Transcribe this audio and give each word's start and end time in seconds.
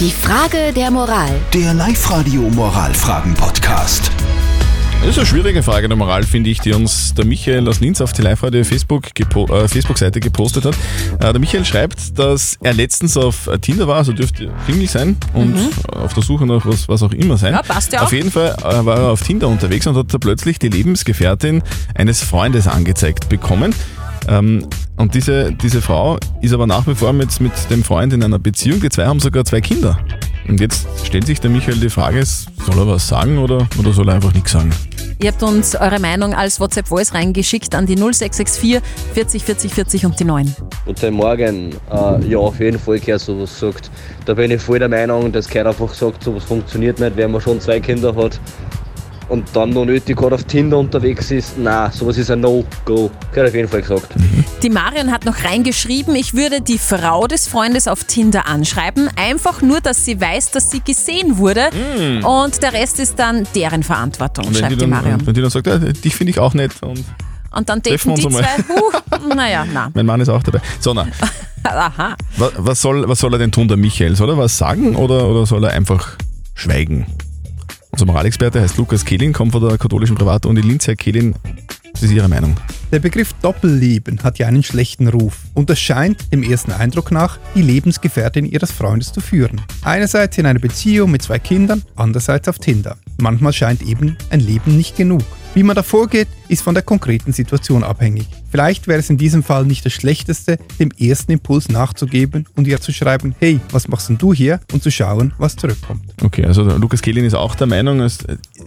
Die 0.00 0.10
Frage 0.10 0.72
der 0.74 0.90
Moral. 0.90 1.30
Der 1.52 1.72
Live-Radio 1.72 2.42
Moralfragen-Podcast. 2.50 4.10
Das 4.98 5.10
ist 5.10 5.18
eine 5.18 5.26
schwierige 5.26 5.62
Frage 5.62 5.86
der 5.86 5.96
Moral, 5.96 6.24
finde 6.24 6.50
ich, 6.50 6.58
die 6.58 6.72
uns 6.72 7.14
der 7.14 7.24
Michael 7.24 7.68
aus 7.68 7.78
Linz 7.78 8.00
auf 8.00 8.12
die 8.12 8.22
Live-Radio 8.22 8.64
Facebook 8.64 9.14
gepo 9.14 9.46
äh, 9.46 9.68
Facebook-Seite 9.68 10.18
gepostet 10.18 10.64
hat. 10.64 10.74
Äh, 11.20 11.32
der 11.32 11.38
Michael 11.38 11.64
schreibt, 11.64 12.18
dass 12.18 12.58
er 12.60 12.74
letztens 12.74 13.16
auf 13.16 13.48
Tinder 13.60 13.86
war, 13.86 13.98
also 13.98 14.12
dürfte 14.12 14.50
Single 14.66 14.88
sein 14.88 15.16
und 15.32 15.56
auf 15.92 16.12
der 16.12 16.24
Suche 16.24 16.44
nach 16.44 16.66
was, 16.66 16.88
was 16.88 17.04
auch 17.04 17.12
immer 17.12 17.36
sein. 17.36 17.52
Ja, 17.52 17.62
passt 17.62 17.92
ja 17.92 18.02
Auf 18.02 18.12
jeden 18.12 18.32
Fall 18.32 18.56
äh, 18.58 18.84
war 18.84 18.98
er 18.98 19.10
auf 19.10 19.22
Tinder 19.22 19.46
unterwegs 19.46 19.86
und 19.86 19.94
hat 19.94 20.12
da 20.12 20.18
plötzlich 20.18 20.58
die 20.58 20.70
Lebensgefährtin 20.70 21.62
eines 21.94 22.20
Freundes 22.20 22.66
angezeigt 22.66 23.28
bekommen. 23.28 23.72
Ähm, 24.26 24.66
und 24.96 25.14
diese, 25.14 25.52
diese 25.52 25.82
Frau 25.82 26.18
ist 26.40 26.52
aber 26.52 26.66
nach 26.66 26.86
wie 26.86 26.94
vor 26.94 27.12
mit, 27.12 27.40
mit 27.40 27.52
dem 27.70 27.82
Freund 27.82 28.12
in 28.12 28.22
einer 28.22 28.38
Beziehung. 28.38 28.80
Die 28.80 28.88
zwei 28.88 29.06
haben 29.06 29.20
sogar 29.20 29.44
zwei 29.44 29.60
Kinder. 29.60 29.98
Und 30.48 30.60
jetzt 30.60 30.86
stellt 31.04 31.26
sich 31.26 31.40
der 31.40 31.50
Michael 31.50 31.78
die 31.78 31.88
Frage, 31.88 32.24
soll 32.24 32.78
er 32.78 32.86
was 32.86 33.08
sagen 33.08 33.38
oder, 33.38 33.66
oder 33.78 33.92
soll 33.92 34.08
er 34.08 34.16
einfach 34.16 34.34
nichts 34.34 34.52
sagen? 34.52 34.70
Ihr 35.20 35.30
habt 35.30 35.42
uns 35.42 35.74
eure 35.74 36.00
Meinung 36.00 36.34
als 36.34 36.60
WhatsApp-Voice 36.60 37.14
reingeschickt 37.14 37.74
an 37.74 37.86
die 37.86 37.96
0664 37.96 38.82
40 39.14 39.44
40 39.44 39.72
40 39.72 40.06
und 40.06 40.20
die 40.20 40.24
9. 40.24 40.54
Guten 40.84 41.14
Morgen. 41.14 41.70
Äh, 41.90 42.26
ja, 42.28 42.38
auf 42.38 42.60
jeden 42.60 42.78
Fall, 42.78 43.00
wer 43.04 43.18
sowas 43.18 43.58
sagt. 43.58 43.90
Da 44.26 44.34
bin 44.34 44.50
ich 44.50 44.60
voll 44.60 44.80
der 44.80 44.88
Meinung, 44.88 45.32
dass 45.32 45.48
keiner 45.48 45.70
einfach 45.70 45.94
sagt, 45.94 46.22
sowas 46.22 46.44
funktioniert 46.44 47.00
nicht, 47.00 47.16
wenn 47.16 47.30
man 47.30 47.40
schon 47.40 47.60
zwei 47.60 47.80
Kinder 47.80 48.14
hat 48.14 48.38
und 49.28 49.48
dann 49.54 49.70
noch 49.70 49.84
nötig 49.84 50.16
gerade 50.16 50.34
auf 50.34 50.44
Tinder 50.44 50.78
unterwegs 50.78 51.30
ist. 51.30 51.58
Nein, 51.58 51.90
sowas 51.92 52.18
ist 52.18 52.30
ein 52.30 52.40
No-Go. 52.40 53.10
Gehört 53.32 53.48
auf 53.50 53.54
jeden 53.54 53.68
Fall 53.68 53.82
gesagt. 53.82 54.08
Die 54.62 54.70
Marion 54.70 55.10
hat 55.12 55.24
noch 55.24 55.44
reingeschrieben, 55.44 56.14
ich 56.14 56.34
würde 56.34 56.60
die 56.60 56.78
Frau 56.78 57.26
des 57.26 57.46
Freundes 57.48 57.86
auf 57.88 58.04
Tinder 58.04 58.46
anschreiben, 58.46 59.08
einfach 59.16 59.60
nur, 59.62 59.80
dass 59.80 60.04
sie 60.04 60.20
weiß, 60.20 60.52
dass 60.52 60.70
sie 60.70 60.80
gesehen 60.80 61.36
wurde 61.38 61.68
und 62.22 62.62
der 62.62 62.72
Rest 62.72 62.98
ist 63.00 63.18
dann 63.18 63.46
deren 63.54 63.82
Verantwortung, 63.82 64.46
die 64.50 64.54
schreibt 64.58 64.72
die 64.72 64.76
dann, 64.76 64.90
Marion. 64.90 65.26
wenn 65.26 65.34
die 65.34 65.40
dann 65.42 65.50
sagt, 65.50 65.66
ja, 65.66 65.76
dich 65.78 66.14
finde 66.16 66.30
ich 66.30 66.38
auch 66.38 66.54
nett 66.54 66.72
und 66.82 67.04
Und 67.54 67.68
dann 67.68 67.82
treffen 67.82 68.14
daten 68.14 68.22
wir 68.22 68.30
die 68.30 68.36
uns 68.36 68.46
zwei, 68.46 69.24
uh, 69.28 69.34
naja, 69.34 69.64
na. 69.72 69.90
mein 69.94 70.06
Mann 70.06 70.20
ist 70.20 70.28
auch 70.30 70.42
dabei. 70.42 70.60
So, 70.80 70.94
na, 70.94 71.06
Aha. 71.62 72.16
wa- 72.36 72.50
was 72.56 72.80
soll, 72.80 73.06
was 73.08 73.18
soll 73.18 73.32
er 73.34 73.38
denn 73.38 73.52
tun, 73.52 73.68
der 73.68 73.76
Michael? 73.76 74.16
Soll 74.16 74.30
er 74.30 74.38
was 74.38 74.56
sagen 74.58 74.96
oder, 74.96 75.28
oder 75.28 75.44
soll 75.46 75.62
er 75.64 75.70
einfach 75.72 76.16
schweigen? 76.54 77.06
Unser 77.94 78.06
Moralexperte 78.06 78.60
heißt 78.60 78.76
Lukas 78.76 79.04
Kehlin, 79.04 79.32
kommt 79.32 79.52
von 79.52 79.62
der 79.62 79.78
katholischen 79.78 80.16
Privatuni 80.16 80.62
Linz. 80.62 80.88
Herr 80.88 80.96
Kehlin, 80.96 81.32
was 81.92 82.02
ist 82.02 82.10
Ihre 82.10 82.28
Meinung? 82.28 82.56
Der 82.90 82.98
Begriff 82.98 83.32
Doppelleben 83.34 84.20
hat 84.24 84.40
ja 84.40 84.48
einen 84.48 84.64
schlechten 84.64 85.06
Ruf 85.06 85.38
und 85.54 85.70
es 85.70 85.78
scheint 85.78 86.32
dem 86.32 86.42
ersten 86.42 86.72
Eindruck 86.72 87.12
nach 87.12 87.38
die 87.54 87.62
Lebensgefährtin 87.62 88.46
ihres 88.46 88.72
Freundes 88.72 89.12
zu 89.12 89.20
führen. 89.20 89.60
Einerseits 89.84 90.36
in 90.38 90.46
einer 90.46 90.58
Beziehung 90.58 91.12
mit 91.12 91.22
zwei 91.22 91.38
Kindern, 91.38 91.82
andererseits 91.94 92.48
auf 92.48 92.58
Tinder. 92.58 92.96
Manchmal 93.18 93.52
scheint 93.52 93.80
eben 93.80 94.16
ein 94.30 94.40
Leben 94.40 94.76
nicht 94.76 94.96
genug. 94.96 95.22
Wie 95.54 95.62
man 95.62 95.76
da 95.76 95.84
vorgeht, 95.84 96.26
ist 96.48 96.62
von 96.62 96.74
der 96.74 96.82
konkreten 96.82 97.32
Situation 97.32 97.84
abhängig. 97.84 98.26
Vielleicht 98.50 98.88
wäre 98.88 98.98
es 98.98 99.08
in 99.08 99.18
diesem 99.18 99.44
Fall 99.44 99.64
nicht 99.64 99.86
das 99.86 99.92
Schlechteste, 99.92 100.58
dem 100.80 100.90
ersten 100.98 101.30
Impuls 101.30 101.68
nachzugeben 101.68 102.46
und 102.56 102.66
ihr 102.66 102.80
zu 102.80 102.92
schreiben, 102.92 103.36
hey, 103.38 103.60
was 103.70 103.86
machst 103.86 104.08
denn 104.08 104.18
du 104.18 104.34
hier? 104.34 104.58
Und 104.72 104.82
zu 104.82 104.90
schauen, 104.90 105.32
was 105.38 105.54
zurückkommt. 105.54 106.02
Okay, 106.24 106.44
also 106.44 106.64
Lukas 106.64 107.02
Kehlin 107.02 107.24
ist 107.24 107.34
auch 107.34 107.54
der 107.54 107.68
Meinung, 107.68 108.00
dass 108.00 108.18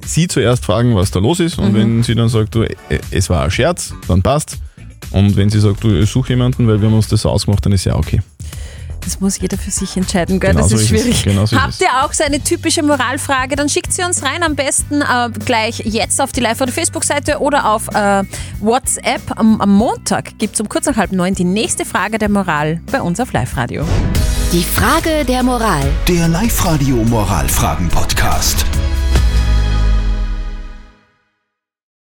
Sie 0.05 0.29
zuerst 0.29 0.63
fragen, 0.63 0.95
was 0.95 1.11
da 1.11 1.19
los 1.19 1.41
ist 1.41 1.59
und 1.59 1.73
wenn 1.73 2.03
sie 2.03 2.15
dann 2.15 2.29
sagt, 2.29 2.55
du, 2.55 2.63
äh, 2.63 2.77
es 3.11 3.29
war 3.29 3.43
ein 3.43 3.51
Scherz, 3.51 3.93
dann 4.07 4.21
passt. 4.21 4.57
Und 5.11 5.35
wenn 5.35 5.49
sie 5.49 5.59
sagt, 5.59 5.83
du, 5.83 5.93
ich 5.93 6.09
suche 6.09 6.29
jemanden, 6.29 6.67
weil 6.67 6.79
wir 6.81 6.87
haben 6.87 6.95
uns 6.95 7.07
das 7.07 7.21
so 7.21 7.29
ausgemacht, 7.29 7.65
dann 7.65 7.73
ist 7.73 7.85
ja 7.85 7.95
okay. 7.95 8.21
Das 9.07 9.21
muss 9.21 9.39
jeder 9.39 9.57
für 9.57 9.71
sich 9.71 9.95
entscheiden, 9.95 10.37
gell? 10.37 10.51
Genau 10.51 10.63
das 10.67 10.81
ist 10.81 10.89
schwierig. 10.89 11.23
Genau 11.23 11.45
so 11.45 11.55
ist 11.55 11.61
Habt 11.61 11.79
ihr 11.79 12.03
auch 12.03 12.11
so 12.11 12.25
eine 12.25 12.43
typische 12.43 12.83
Moralfrage? 12.83 13.55
Dann 13.55 13.69
schickt 13.69 13.93
sie 13.93 14.03
uns 14.03 14.21
rein, 14.21 14.43
am 14.43 14.53
besten 14.55 15.01
äh, 15.01 15.29
gleich 15.45 15.79
jetzt 15.85 16.19
auf 16.19 16.33
die 16.33 16.41
Live- 16.41 16.59
oder 16.59 16.73
Facebook-Seite 16.73 17.39
oder 17.39 17.71
auf 17.71 17.87
äh, 17.95 18.23
WhatsApp. 18.59 19.21
Am, 19.37 19.61
am 19.61 19.73
Montag 19.73 20.37
gibt 20.39 20.55
es 20.55 20.59
um 20.59 20.67
kurz 20.67 20.87
nach 20.87 20.97
halb 20.97 21.13
neun 21.13 21.33
die 21.33 21.45
nächste 21.45 21.85
Frage 21.85 22.17
der 22.17 22.27
Moral 22.27 22.81
bei 22.91 23.01
uns 23.01 23.21
auf 23.21 23.31
Live-Radio. 23.31 23.85
Die 24.51 24.63
Frage 24.63 25.23
der 25.23 25.41
Moral. 25.41 25.89
Der 26.09 26.27
Live-Radio 26.27 26.97
Moralfragen-Podcast. 26.97 28.65